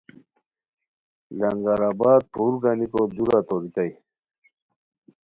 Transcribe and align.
لنگر 1.39 1.79
آباد 1.89 2.21
پھور 2.33 2.53
گانیکو 2.63 3.01
دُورہ 3.13 3.39
توریتائے 3.47 3.91